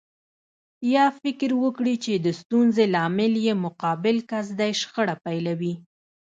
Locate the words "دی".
4.59-4.71